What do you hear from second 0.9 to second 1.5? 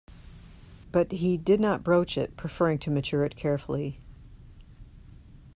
But he